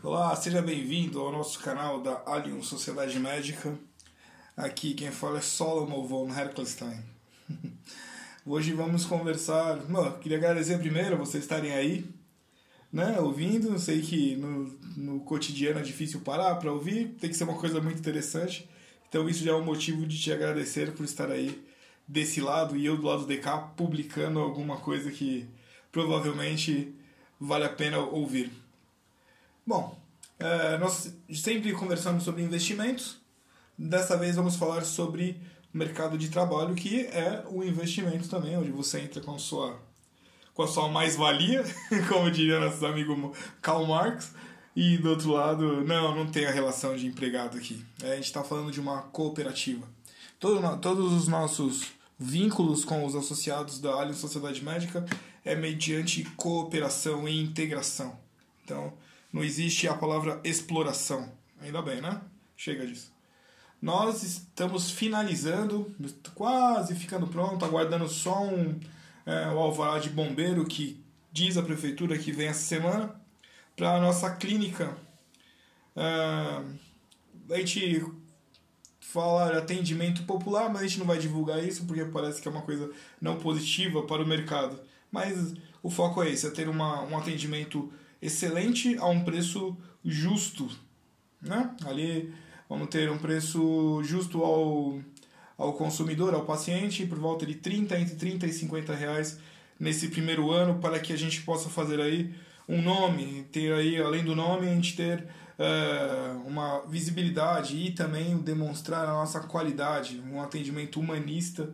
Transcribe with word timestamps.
Olá, 0.00 0.34
seja 0.36 0.62
bem-vindo 0.62 1.18
ao 1.18 1.32
nosso 1.32 1.58
canal 1.58 2.00
da 2.00 2.22
Alien 2.24 2.62
Sociedade 2.62 3.18
Médica. 3.18 3.76
Aqui 4.56 4.94
quem 4.94 5.10
fala 5.10 5.38
é 5.38 5.40
Solomon 5.40 6.06
von 6.06 6.32
Herkelstein. 6.32 7.02
Hoje 8.46 8.72
vamos 8.74 9.04
conversar. 9.04 9.78
Bom, 9.78 10.12
queria 10.12 10.38
agradecer 10.38 10.78
primeiro 10.78 11.16
vocês 11.16 11.42
estarem 11.42 11.72
aí, 11.72 12.08
né, 12.92 13.18
ouvindo. 13.18 13.76
Sei 13.76 14.00
que 14.00 14.36
no, 14.36 14.68
no 14.96 15.20
cotidiano 15.20 15.80
é 15.80 15.82
difícil 15.82 16.20
parar 16.20 16.54
para 16.54 16.72
ouvir, 16.72 17.16
tem 17.20 17.28
que 17.28 17.36
ser 17.36 17.42
uma 17.42 17.58
coisa 17.58 17.80
muito 17.80 17.98
interessante. 17.98 18.70
Então, 19.08 19.28
isso 19.28 19.42
já 19.42 19.50
é 19.50 19.54
um 19.56 19.64
motivo 19.64 20.06
de 20.06 20.16
te 20.16 20.32
agradecer 20.32 20.92
por 20.92 21.04
estar 21.04 21.28
aí 21.28 21.60
desse 22.06 22.40
lado 22.40 22.76
e 22.76 22.86
eu 22.86 22.96
do 22.96 23.08
lado 23.08 23.26
de 23.26 23.36
cá 23.38 23.58
publicando 23.58 24.38
alguma 24.38 24.76
coisa 24.76 25.10
que 25.10 25.48
provavelmente 25.90 26.94
vale 27.40 27.64
a 27.64 27.68
pena 27.68 27.98
ouvir. 27.98 28.67
Bom, 29.68 29.94
é, 30.38 30.78
nós 30.78 31.14
sempre 31.30 31.74
conversamos 31.74 32.22
sobre 32.22 32.42
investimentos. 32.42 33.18
Dessa 33.76 34.16
vez 34.16 34.34
vamos 34.34 34.56
falar 34.56 34.82
sobre 34.82 35.42
mercado 35.74 36.16
de 36.16 36.30
trabalho, 36.30 36.74
que 36.74 37.00
é 37.08 37.44
o 37.50 37.62
investimento 37.62 38.30
também, 38.30 38.56
onde 38.56 38.70
você 38.70 38.98
entra 38.98 39.20
com 39.20 39.34
a 39.34 39.38
sua, 39.38 39.78
com 40.54 40.62
a 40.62 40.66
sua 40.66 40.88
mais-valia, 40.88 41.62
como 42.08 42.30
diria 42.30 42.58
nosso 42.58 42.86
amigo 42.86 43.30
Karl 43.60 43.84
Marx. 43.84 44.32
E 44.74 44.96
do 44.96 45.10
outro 45.10 45.32
lado, 45.32 45.84
não, 45.84 46.14
não 46.14 46.26
tem 46.30 46.46
a 46.46 46.50
relação 46.50 46.96
de 46.96 47.06
empregado 47.06 47.58
aqui. 47.58 47.84
É, 48.02 48.12
a 48.12 48.14
gente 48.14 48.24
está 48.24 48.42
falando 48.42 48.72
de 48.72 48.80
uma 48.80 49.02
cooperativa. 49.02 49.86
Todo, 50.40 50.78
todos 50.78 51.12
os 51.12 51.28
nossos 51.28 51.92
vínculos 52.18 52.86
com 52.86 53.04
os 53.04 53.14
associados 53.14 53.78
da 53.80 53.90
Allianz 53.90 54.16
Sociedade 54.16 54.64
Médica 54.64 55.04
é 55.44 55.54
mediante 55.54 56.24
cooperação 56.38 57.28
e 57.28 57.38
integração. 57.38 58.18
Então, 58.64 58.94
não 59.32 59.44
existe 59.44 59.86
a 59.88 59.94
palavra 59.94 60.40
exploração. 60.44 61.32
Ainda 61.60 61.82
bem, 61.82 62.00
né? 62.00 62.20
Chega 62.56 62.86
disso. 62.86 63.12
Nós 63.80 64.22
estamos 64.22 64.90
finalizando, 64.90 65.94
quase 66.34 66.94
ficando 66.94 67.26
pronto, 67.28 67.64
aguardando 67.64 68.08
só 68.08 68.42
um, 68.42 68.78
é, 69.24 69.48
o 69.48 69.58
alvará 69.58 69.98
de 69.98 70.10
bombeiro 70.10 70.64
que 70.64 71.00
diz 71.30 71.56
a 71.56 71.62
prefeitura 71.62 72.18
que 72.18 72.32
vem 72.32 72.48
essa 72.48 72.60
semana 72.60 73.14
para 73.76 73.94
a 73.94 74.00
nossa 74.00 74.34
clínica. 74.34 74.96
É, 75.94 77.54
a 77.54 77.58
gente 77.58 78.04
falar 79.00 79.56
atendimento 79.56 80.24
popular, 80.24 80.68
mas 80.68 80.82
a 80.82 80.86
gente 80.86 80.98
não 80.98 81.06
vai 81.06 81.18
divulgar 81.18 81.64
isso 81.64 81.86
porque 81.86 82.04
parece 82.04 82.42
que 82.42 82.48
é 82.48 82.50
uma 82.50 82.62
coisa 82.62 82.90
não 83.20 83.36
positiva 83.36 84.02
para 84.02 84.22
o 84.22 84.26
mercado. 84.26 84.78
Mas 85.10 85.54
o 85.82 85.88
foco 85.88 86.22
é 86.22 86.30
esse, 86.30 86.46
é 86.46 86.50
ter 86.50 86.68
uma, 86.68 87.02
um 87.04 87.16
atendimento 87.16 87.90
excelente 88.20 88.96
a 88.98 89.06
um 89.06 89.24
preço 89.24 89.76
justo. 90.04 90.68
Né? 91.40 91.74
Ali 91.84 92.32
vamos 92.68 92.88
ter 92.88 93.10
um 93.10 93.18
preço 93.18 94.02
justo 94.02 94.42
ao, 94.42 95.00
ao 95.56 95.72
consumidor, 95.74 96.34
ao 96.34 96.44
paciente, 96.44 97.06
por 97.06 97.18
volta 97.18 97.46
de 97.46 97.54
30, 97.54 97.98
entre 97.98 98.16
30 98.16 98.46
e 98.46 98.52
50 98.52 98.94
reais 98.94 99.38
nesse 99.78 100.08
primeiro 100.08 100.50
ano, 100.50 100.80
para 100.80 100.98
que 100.98 101.12
a 101.12 101.16
gente 101.16 101.42
possa 101.42 101.68
fazer 101.68 102.00
aí 102.00 102.34
um 102.68 102.82
nome, 102.82 103.44
ter 103.50 103.72
aí, 103.72 104.00
além 104.00 104.24
do 104.24 104.34
nome, 104.34 104.68
a 104.68 104.74
gente 104.74 104.94
ter 104.94 105.26
uh, 105.58 106.46
uma 106.46 106.80
visibilidade 106.86 107.76
e 107.76 107.92
também 107.92 108.36
demonstrar 108.38 109.08
a 109.08 109.12
nossa 109.12 109.40
qualidade, 109.40 110.20
um 110.20 110.42
atendimento 110.42 111.00
humanista 111.00 111.72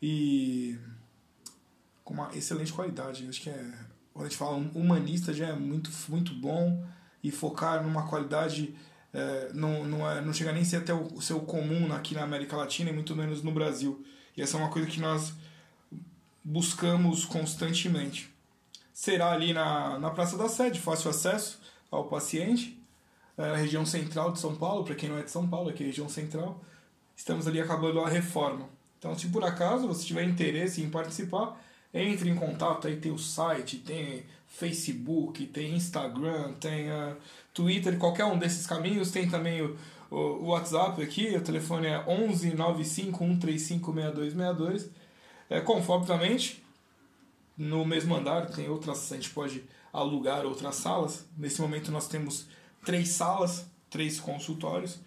e 0.00 0.78
com 2.02 2.14
uma 2.14 2.30
excelente 2.34 2.72
qualidade. 2.72 3.28
Acho 3.28 3.42
que 3.42 3.50
é 3.50 3.74
quando 4.12 4.26
a 4.26 4.28
gente 4.28 4.38
fala 4.38 4.56
humanista 4.74 5.32
já 5.32 5.48
é 5.48 5.52
muito, 5.52 5.90
muito 6.08 6.34
bom 6.34 6.84
e 7.22 7.30
focar 7.30 7.82
numa 7.82 8.06
qualidade 8.06 8.74
é, 9.12 9.50
não, 9.52 9.84
não, 9.84 10.10
é, 10.10 10.20
não 10.20 10.32
chega 10.32 10.52
nem 10.52 10.62
a 10.62 10.64
ser 10.64 10.76
até 10.76 10.94
o 10.94 11.20
seu 11.20 11.40
comum 11.40 11.92
aqui 11.92 12.14
na 12.14 12.22
América 12.22 12.56
Latina 12.56 12.90
e 12.90 12.92
muito 12.92 13.14
menos 13.14 13.42
no 13.42 13.52
Brasil. 13.52 14.04
E 14.36 14.42
essa 14.42 14.56
é 14.56 14.60
uma 14.60 14.70
coisa 14.70 14.88
que 14.88 15.00
nós 15.00 15.34
buscamos 16.42 17.24
constantemente. 17.24 18.32
Será 18.92 19.32
ali 19.32 19.52
na, 19.52 19.98
na 19.98 20.10
Praça 20.10 20.36
da 20.36 20.48
Sede, 20.48 20.80
fácil 20.80 21.10
acesso 21.10 21.60
ao 21.90 22.04
paciente, 22.04 22.82
é, 23.36 23.48
na 23.48 23.56
região 23.56 23.84
central 23.84 24.32
de 24.32 24.40
São 24.40 24.56
Paulo, 24.56 24.84
para 24.84 24.94
quem 24.94 25.08
não 25.08 25.18
é 25.18 25.22
de 25.22 25.30
São 25.30 25.46
Paulo, 25.46 25.70
aqui 25.70 25.82
é 25.82 25.86
região 25.86 26.08
central. 26.08 26.62
Estamos 27.14 27.46
ali 27.46 27.60
acabando 27.60 28.00
a 28.00 28.08
reforma. 28.08 28.68
Então, 28.98 29.16
se 29.18 29.28
por 29.28 29.44
acaso 29.44 29.86
você 29.86 30.04
tiver 30.04 30.24
interesse 30.24 30.82
em 30.82 30.88
participar, 30.88 31.60
entre 31.92 32.30
em 32.30 32.34
contato, 32.34 32.86
aí 32.86 32.96
tem 32.96 33.12
o 33.12 33.18
site, 33.18 33.78
tem 33.78 34.24
Facebook, 34.46 35.46
tem 35.46 35.74
Instagram, 35.74 36.52
tem 36.54 36.90
uh, 36.90 37.16
Twitter, 37.52 37.98
qualquer 37.98 38.24
um 38.24 38.38
desses 38.38 38.66
caminhos. 38.66 39.10
Tem 39.10 39.28
também 39.28 39.62
o, 39.62 39.76
o, 40.10 40.16
o 40.16 40.46
WhatsApp 40.48 41.02
aqui, 41.02 41.36
o 41.36 41.40
telefone 41.42 41.86
é 41.86 42.04
11 42.06 42.54
95 42.54 43.18
135 43.18 43.92
6262. 43.92 44.90
É, 45.50 45.60
conformemente, 45.60 46.62
no 47.58 47.84
mesmo 47.84 48.14
andar 48.14 48.46
tem 48.46 48.68
outras, 48.68 49.12
a 49.12 49.16
gente 49.16 49.30
pode 49.30 49.62
alugar 49.92 50.46
outras 50.46 50.76
salas. 50.76 51.26
Nesse 51.36 51.60
momento 51.60 51.90
nós 51.90 52.08
temos 52.08 52.46
três 52.84 53.10
salas, 53.10 53.66
três 53.90 54.18
consultórios. 54.18 54.98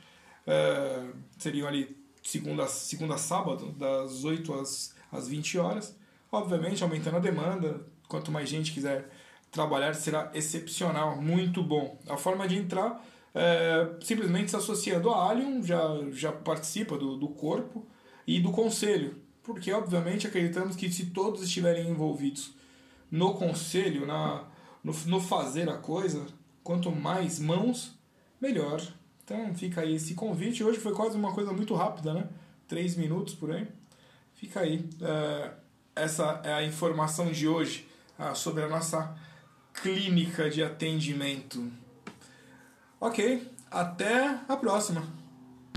É, 0.45 1.03
seriam 1.40 1.68
ali 1.68 1.97
segunda, 2.22 2.68
segunda 2.68 3.18
sábado, 3.18 3.72
das 3.72 4.24
8 4.24 4.53
às, 4.53 4.95
às 5.12 5.28
20 5.28 5.57
horas. 5.57 5.95
Obviamente, 6.35 6.84
aumentando 6.84 7.16
a 7.16 7.19
demanda, 7.22 7.81
quanto 8.09 8.29
mais 8.29 8.50
gente 8.50 8.73
quiser 8.73 9.09
trabalhar, 9.50 9.94
será 9.94 10.29
excepcional, 10.34 11.22
muito 11.22 11.63
bom. 11.63 11.97
A 12.09 12.18
forma 12.18 12.46
de 12.46 12.57
entrar 12.57 13.01
é 13.34 13.96
simplesmente 14.01 14.51
se 14.51 14.57
associando 14.57 15.09
a 15.12 15.29
Allium, 15.29 15.63
já, 15.63 15.79
já 16.12 16.34
participa 16.34 16.97
do, 16.97 17.16
do 17.16 17.29
corpo 17.29 17.85
e 18.28 18.41
do 18.41 18.51
conselho, 18.51 19.16
porque 19.44 19.72
obviamente 19.72 20.28
acreditamos 20.28 20.75
que 20.75 20.91
se 20.91 21.06
todos 21.07 21.41
estiverem 21.41 21.88
envolvidos 21.90 22.53
no 23.09 23.34
conselho, 23.35 24.06
na, 24.06 24.44
no, 24.84 24.94
no 25.06 25.22
fazer 25.22 25.69
a 25.69 25.78
coisa, 25.78 26.25
quanto 26.62 26.91
mais 26.91 27.40
mãos, 27.40 27.97
melhor. 28.41 28.81
Então 29.24 29.56
fica 29.56 29.81
aí 29.81 29.95
esse 29.95 30.16
convite. 30.16 30.66
Hoje 30.66 30.79
foi 30.79 30.94
quase 30.94 31.16
uma 31.16 31.34
coisa 31.34 31.53
muito 31.53 31.74
rápida, 31.74 32.13
né? 32.13 32.28
Três 32.68 32.97
minutos 32.97 33.34
por 33.34 33.51
aí. 33.51 33.66
Fica 34.34 34.59
aí. 34.59 34.90
É 35.01 35.65
essa 35.95 36.41
é 36.44 36.53
a 36.53 36.63
informação 36.63 37.31
de 37.31 37.47
hoje 37.47 37.88
ah, 38.19 38.35
sobre 38.35 38.63
a 38.63 38.67
nossa 38.67 39.16
clínica 39.73 40.50
de 40.50 40.63
atendimento. 40.63 41.72
Ok, 43.00 43.51
até 43.72 44.39
a 44.47 44.57
próxima. 44.57 45.03